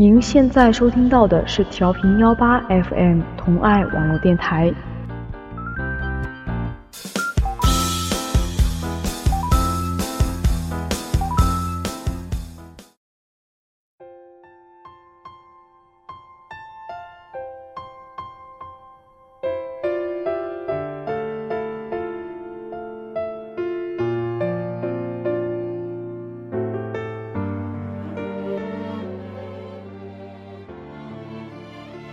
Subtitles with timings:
[0.00, 4.72] 您现在收听到的是调频幺八 FM 同爱网络电台。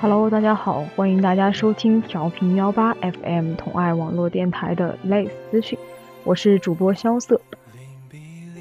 [0.02, 5.80] Hello，大家好，欢迎大家收听调频幺八 FM 同爱网络电台的 Lace 资讯，
[6.26, 7.40] 我是主播萧瑟。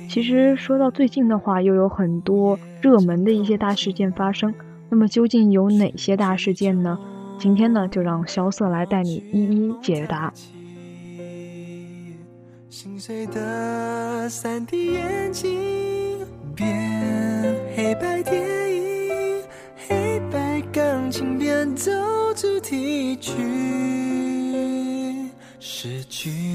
[0.09, 4.55] 其实说到最近的话，又有很多热门的一些大事件发生，
[4.89, 6.99] 那么究竟有哪些大事件呢？
[7.39, 10.33] 今天呢，就让萧瑟来带你一一解答。
[12.71, 15.51] 心碎的 3D 眼睛
[23.17, 23.33] 题曲，
[25.61, 26.54] 失去。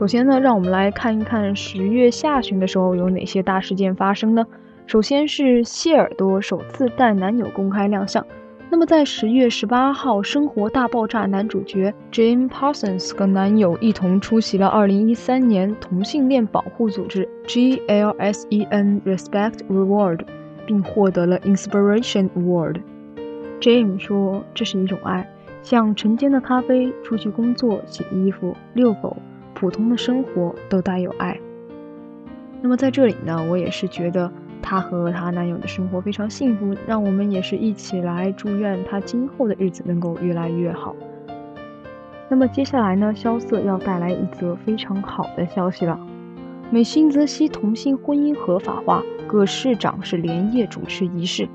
[0.00, 4.46] 首先呢，让我们来看一看十月下旬的时候有哪些大事件发生呢？
[4.86, 8.26] 首先是谢耳朵首次带男友公开亮相。
[8.70, 20.20] 那么在十月十八号，《生活大爆炸》男主角 Jim Parsons 跟男友一同出席了二零一三年同性恋保护组织 GLSEN Respect Reward，
[20.64, 22.80] 并获得了 Inspiration Award。
[23.60, 25.28] Jim 说：“这是一种爱，
[25.62, 29.14] 像晨间的咖啡、出去工作、洗衣服、遛狗。”
[29.60, 31.38] 普通的生活都带有爱。
[32.62, 34.32] 那么在这里呢，我也是觉得
[34.62, 40.96] 她和她男友的生活非常幸福，让我们也是一起来祝愿她今后的日子能够越来越好。
[42.30, 46.00] 那么接下来呢，萧瑟要带来一则非常好的消息了：
[46.70, 51.46] 美新泽西同性婚姻合法化，各市长是连夜主持仪式。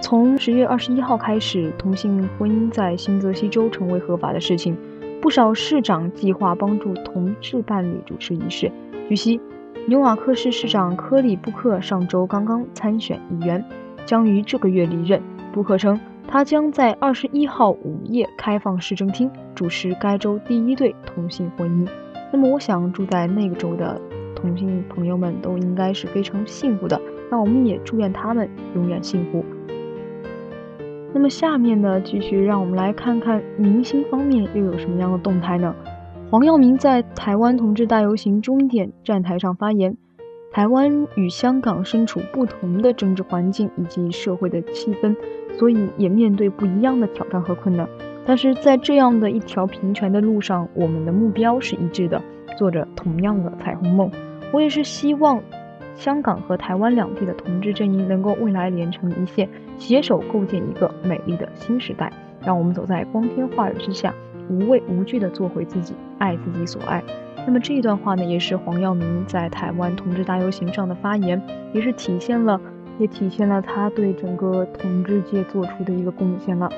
[0.00, 4.74] 从十月二十一号开始，同性婚姻在新泽西州成为合法的事情。
[5.20, 8.72] 不少市长计划帮助同志伴侣主持仪式。
[9.06, 9.38] 据悉，
[9.86, 13.62] 纽瓦克市市长科里布克上周刚刚参选议员，
[14.06, 15.20] 将于这个月离任。
[15.52, 21.86] 布克称，他将在二十一号午夜开放市政厅主持该州第一对同性婚姻。
[22.32, 24.00] 那么，我想住在那个州的
[24.34, 26.98] 同性朋友们都应该是非常幸福的。
[27.30, 29.44] 那我们也祝愿他们永远幸福。
[31.12, 35.74] 那么下面呢，继续让我们来看看明星方面又有什么样的动态呢？
[36.30, 39.96] 黄耀明在台湾同志大游行终点站台上发言
[40.52, 45.16] ：“台湾与香港身处不同的政治环境以及社会的气氛，
[45.58, 47.88] 所以也面对不一样的挑战和困难。
[48.24, 52.22] 但是在这样的一条平权的路上，我们的目标是一致的，
[52.56, 54.08] 做着同样的彩虹梦。
[54.52, 55.42] 我也是希望。”
[55.94, 59.48] 香港和台湾两地的同志阵营能够未来连成一线，
[59.78, 62.10] 携手构建一个美丽的新时代。
[62.42, 64.14] 让我们走在光天化日之下，
[64.48, 67.02] 无畏无惧地做回自己，爱自己所爱。
[67.46, 71.40] 那么这一段话呢，也是黄耀明在台湾同志大游行上的发言，
[71.74, 72.58] 也是体现了，
[72.98, 76.70] 也体现了他对整个同志界做出的一个贡献了。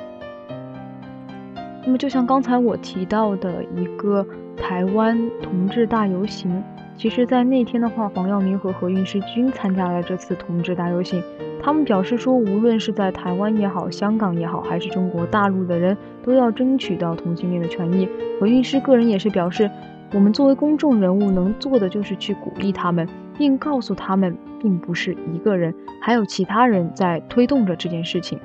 [1.84, 4.26] 那么就像刚才我提到的一个
[4.56, 6.62] 台湾同志大游行。
[6.96, 11.20] 其实，在那天的话，黄耀明和何韵诗均参加了这次同志大游行。
[11.60, 18.08] 他们表示说，无论是在台湾也好，香港也好，还是中国大陆的人，都要争取到同性恋的权益。
[18.38, 19.68] 何韵诗个人也是表示，
[20.12, 28.38] 我们作为公众人物能做的就是去鼓励他们，并告诉他们，并不是一个人，还有其他人在推动着这件事情。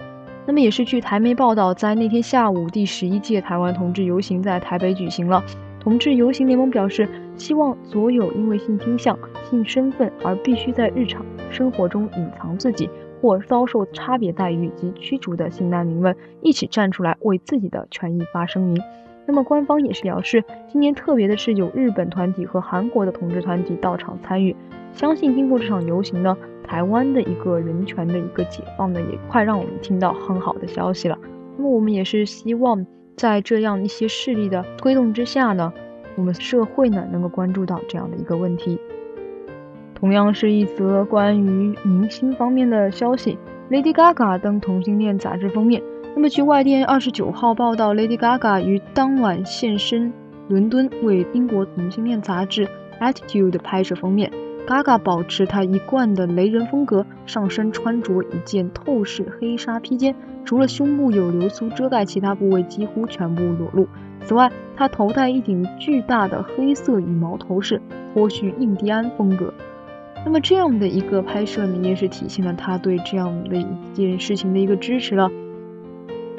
[0.45, 5.43] 那么也是据台媒报道，在那天下午，第十一届台湾同志游行在台北举行了。
[5.79, 9.17] 同志游行联盟表示，希望所有因为性倾向、
[9.49, 12.89] 性身份而必须在日常生活中隐藏自己
[13.21, 18.81] 或遭受差别待遇及驱逐的性难民们，一起站出来为自己的权益发声明。
[19.25, 24.55] 那么官方也是表示，今年特别的是有日本团体和韩国的同志团体到场参与，
[24.93, 26.35] 相信经过这场游行呢。
[26.63, 31.17] 台湾的一个人权的一个解放呢，也快让我们听到很好的消息了。
[31.55, 32.85] 那么我们也是希望
[33.17, 35.73] 在这样一些势力的推动之下呢，
[36.15, 38.79] 我们社会呢能够关注到这样的一个问题。
[39.95, 43.35] 同样是一则关于明星方面的消息
[43.71, 45.81] ，Lady Gaga 登同性恋杂志封面。
[46.15, 50.13] 那么据外电二十九号报道，Lady Gaga 于当晚现身
[50.47, 52.67] 伦敦，为英国同性恋杂志
[52.99, 54.31] Attitude 拍摄封面。
[54.67, 63.87] Gaga 保持她一贯的雷人风格，上身穿着一件透视黑纱披肩，除了胸部有流苏遮盖，其他部位几乎全部裸露。
[64.25, 67.81] 此外，她头戴一顶巨大的黑色羽毛头饰，
[68.13, 69.53] 颇具印第安风格。
[70.25, 75.31] 那么这样的一个拍摄呢，也是体现了她对这样的一件事情的一个支持了。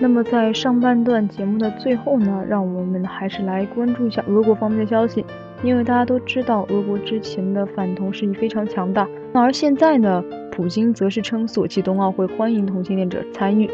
[0.00, 5.24] 那么在上半段节目的最后呢，让我们还是来关注一下俄国方面的消息。
[5.64, 10.22] 因为大家都知道，俄国之前的反同势力非常强大，而现在呢，
[10.52, 13.68] 普京则是称索契冬奥会欢迎同性恋者参与。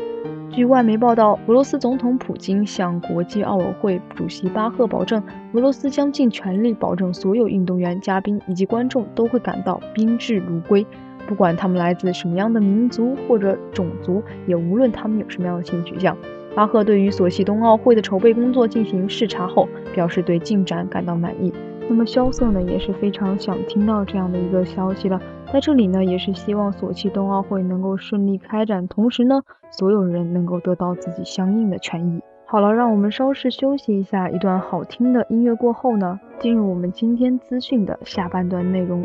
[0.50, 5.23] 据外媒报道，俄罗斯总统普京向国际奥委会主席巴赫保证，
[5.53, 10.87] 俄罗斯将尽全力保证所有运动员、嘉宾以及观众都会感到宾至如归，
[11.26, 16.17] 不管他们来自什么样的民族或者种族，也无论他们有什么样的性取向。
[16.55, 21.53] 巴赫对于索契冬奥会的筹备工作进行视察后，表示对进展感到满意。
[21.88, 25.21] 那么萧瑟呢也是非常想听到这样的一个消息了，
[25.53, 32.21] 在这里呢也是希望索契冬奥会能够顺利开展，同时呢所有人能够得到自己相应的权益。
[32.47, 39.05] 好了，让我们稍事休息一下，一段好听的音乐过后呢，进入我们今天资讯的下半段内容。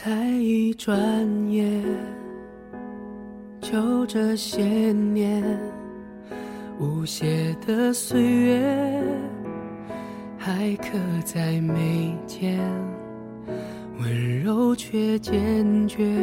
[0.00, 0.96] 才一转
[1.50, 1.82] 眼。
[3.60, 4.62] 就这些
[4.92, 5.42] 年，
[6.78, 9.02] 无邪的岁月
[10.38, 12.60] 还刻在眉间，
[13.98, 16.16] 温柔却坚决，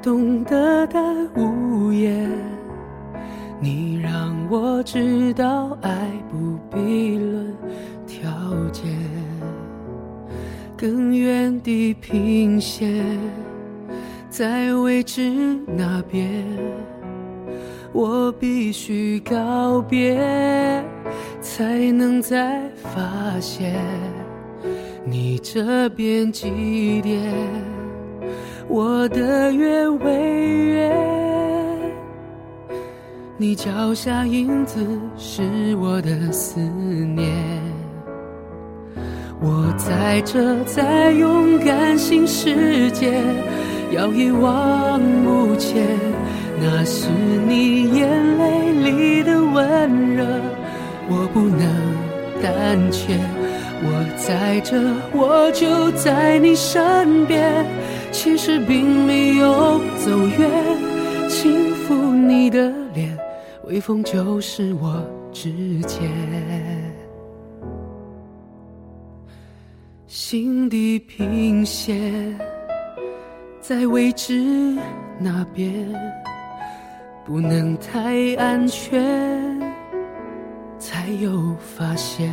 [0.00, 0.98] 懂得的
[1.36, 2.30] 无言。
[3.60, 7.54] 你让我知道，爱不必论
[8.06, 8.30] 条
[8.72, 8.90] 件，
[10.78, 13.04] 更远地平线。
[14.30, 16.44] 在未知那边，
[17.92, 20.16] 我必须告别，
[21.40, 23.74] 才能再发现
[25.04, 27.34] 你这边几点，
[28.68, 30.12] 我的月为
[30.66, 30.96] 圆，
[33.36, 34.86] 你脚下影子
[35.16, 37.37] 是我的思念，
[39.40, 43.22] 我在这在勇敢新世界。
[43.90, 45.86] 要一往无前，
[46.60, 47.08] 那是
[47.46, 50.26] 你眼泪里的温热，
[51.08, 51.66] 我不能
[52.42, 53.18] 胆怯。
[53.80, 54.76] 我在这，
[55.12, 57.64] 我就在你身边，
[58.12, 60.50] 其实并没有走远。
[61.30, 63.16] 轻抚你的脸，
[63.64, 65.50] 微风就是我指
[65.86, 66.10] 尖，
[70.30, 72.38] 心地平线。
[73.62, 74.76] 在未知
[75.18, 75.72] 那边，
[77.24, 79.02] 不能太安全，
[80.78, 82.30] 才有发现。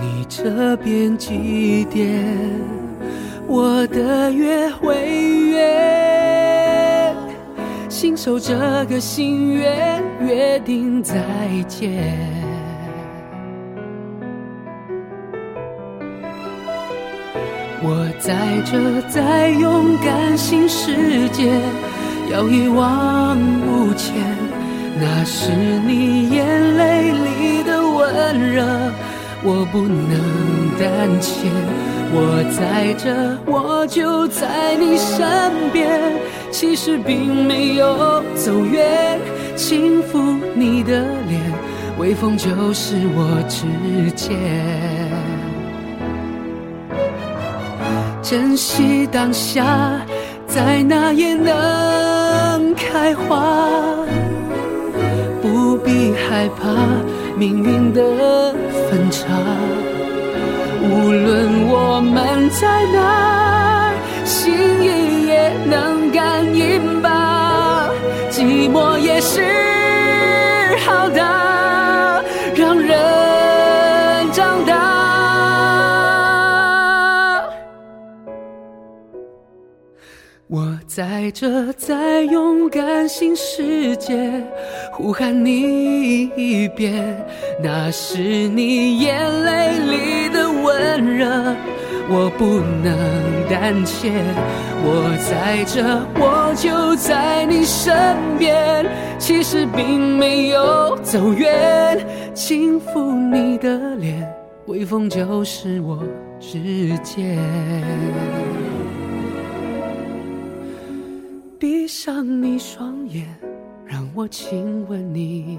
[0.00, 2.24] 你这边几点，
[3.48, 4.94] 我的约会
[5.48, 7.12] 约。
[7.88, 8.54] 信守这
[8.88, 11.16] 个心愿，约定再
[11.66, 12.37] 见。
[17.80, 21.48] 我在这，在勇敢新世界，
[22.30, 24.14] 要一往无前。
[25.00, 25.52] 那是
[25.86, 28.64] 你眼泪里的温热，
[29.44, 30.18] 我不能
[30.76, 31.48] 胆怯。
[32.10, 35.88] 我在这，我就在你身边。
[36.50, 39.20] 其实并没有走远，
[39.54, 41.40] 轻抚你的脸，
[41.98, 44.36] 微风就是我指尖。
[48.30, 49.64] 珍惜当下，
[50.46, 53.56] 在那也能开花，
[55.40, 56.68] 不必害怕
[57.38, 58.02] 命运的
[58.90, 59.24] 分岔。
[60.82, 63.94] 无论我们在哪，
[64.26, 67.88] 心意也能感应吧。
[68.30, 69.40] 寂寞也是
[80.98, 84.18] 在这，在勇敢新世界
[84.90, 87.24] 呼喊你一遍，
[87.62, 91.54] 那是你眼泪里的温热，
[92.08, 92.98] 我不能
[93.48, 94.10] 胆怯。
[94.82, 95.84] 我在这，
[96.16, 97.94] 我就在你身
[98.36, 98.84] 边，
[99.20, 104.28] 其实并没有走远，轻抚你的脸，
[104.66, 106.02] 微风就是我
[106.40, 107.38] 指尖。
[111.58, 113.26] 闭上你双眼，
[113.84, 115.58] 让我亲吻你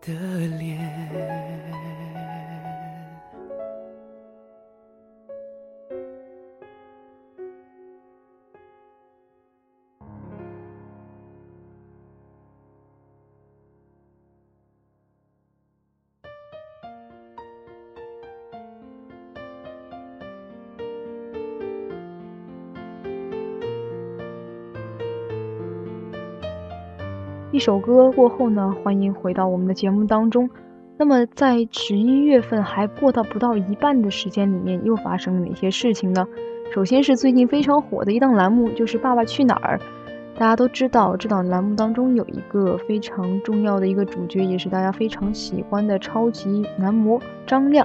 [0.00, 0.14] 的
[0.58, 0.78] 脸。
[27.58, 30.48] 一首歌过后呢，欢迎回到我们的节目当中。
[30.96, 36.24] 那么在十一月份还过到不到一半的时间里面，又发生了哪些事情呢？
[36.72, 39.76] 首先是最近非常火的一档栏目，就是《爸爸去哪儿》。
[40.38, 47.84] 大家都知道，这档栏目当中有一个非常重要的一个主角，也是大家非常喜欢的超级男模张亮。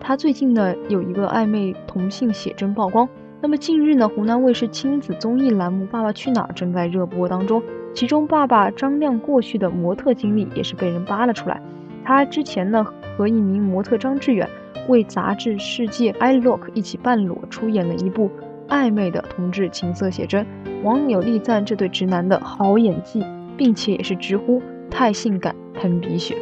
[0.00, 3.06] 他最近呢有一个暧昧同性写真曝光。
[3.42, 7.62] 那么近日呢，湖南卫视亲子综艺栏目《爸爸去哪儿》正在热播当中。
[7.94, 11.60] 其中，爸爸张亮过去的模特经历也是被人扒了出来。
[12.04, 14.48] 他之前呢和一名模特张志远
[14.88, 18.30] 为杂志《世界 i Look》一起半裸出演了一部
[18.68, 20.46] 暧昧的同志情色写真，
[20.82, 23.24] 网友力赞这对直男的好演技，
[23.56, 26.36] 并且也是直呼太性感喷鼻血。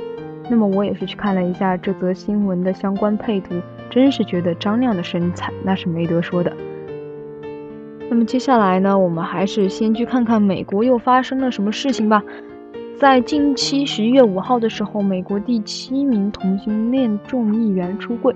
[0.48, 3.54] 那么我也是去看了一下这则新闻的相关配图，
[3.90, 6.52] 真是觉得张亮的身材那是没得说的。
[8.18, 12.20] 那么接下来呢，我们还是先去看看美国又发生了什么事情吧。
[12.98, 18.34] 在近期十一月五号的时候，美国第七名同性恋众议员出柜，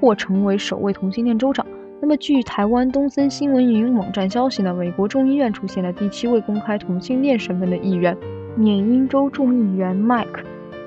[0.00, 1.64] 或成为首位同性恋州长。
[2.00, 8.16] 那么据台湾东森新闻云网站消息呢，美国众议院出现了第七位公开同性恋身份的议员，
[8.56, 10.42] 缅因州众议员 Mike，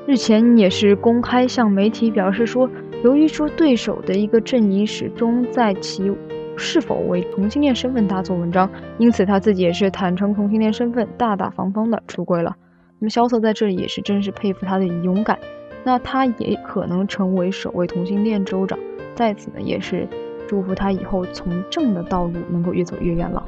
[0.06, 2.70] 日前也是公开向媒体表示说，
[3.06, 6.12] 由于说对手的一个阵营始终在其。
[6.58, 8.70] 是否为同性恋身份大做文章？
[8.98, 12.56] 因此他自己也是坦诚同性恋身份，大大方方的出柜了。
[13.00, 15.38] 那么萧瑟在这里也是真是佩服他的勇敢。
[15.84, 18.80] 那他也可能成为首位同性恋州长，
[19.16, 20.08] 在此呢也是
[20.48, 23.44] 祝福他以后从政的道路能够越走越远了。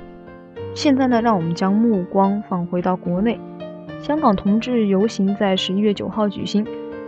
[0.74, 3.40] 现在呢，让我们将目光放回到国内，
[4.02, 6.68] 香港同志游行在十一月九号举行。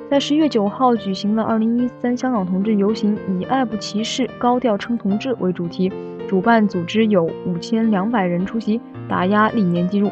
[0.09, 5.91] 在十一月九号举行了二零一三香港同志游行，以“爱不歧视，高调称同志”为主题。
[6.29, 10.09] 主办组织有五千两百人出席，打压历年记录。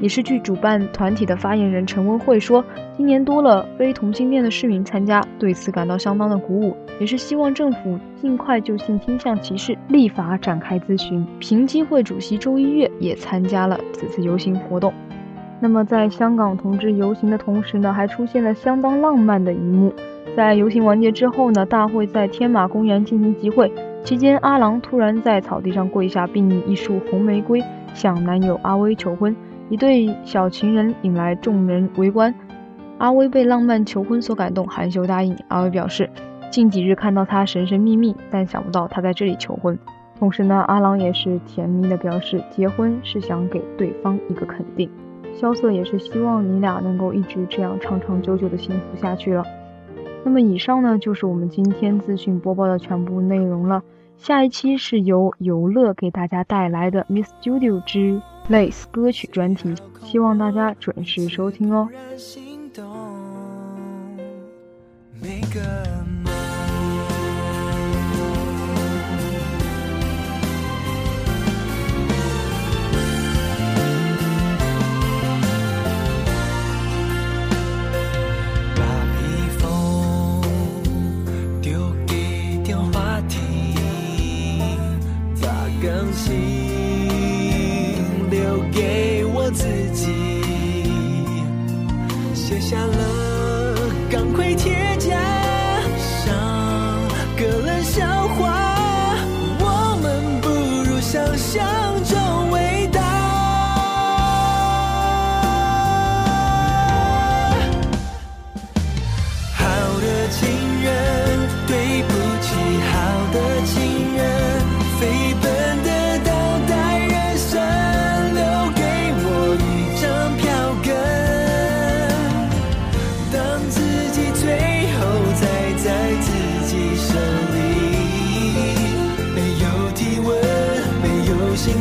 [0.00, 2.62] 也是据主办团体的发言人陈文慧说，
[2.94, 11.26] 今年多了非同性恋的市民参加，对此感到相当的鼓舞，也是希望政府尽快就性倾向歧视立法展开咨询。
[11.38, 14.92] 平机会主席周一月也参加了此次游行活动。
[15.60, 19.92] 那么，在香港同志游行的同时呢，还出现了相当浪漫的一幕。
[20.36, 23.72] 在游行完结之后呢，大会在天马公园进行集会。
[24.04, 27.62] 期间，阿郎突然在草地上跪下，并以一束红玫瑰
[27.92, 29.34] 向男友阿威求婚，
[29.68, 32.32] 一对小情人引来众人围观。
[32.98, 35.36] 阿威被浪漫求婚所感动，含羞答应。
[35.48, 36.08] 阿威表示，
[36.50, 39.76] 近几日看到他神神秘秘，但想不到他在这里求婚。
[40.18, 44.88] 同时呢，阿郎也是甜蜜的表示，结婚是想给对方一个肯定。
[45.40, 49.44] 萧瑟也是希望你俩能够一直这样长长久久的幸福下去了。
[50.24, 53.82] 那么以上呢就是我们今天资讯播报的全部内容了。
[54.16, 61.88] 下一期是由游乐给大家带来的 Miss Studio 之 Lace 歌曲专题，希望大家准时收听哦。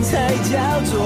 [0.04, 0.97] 才叫做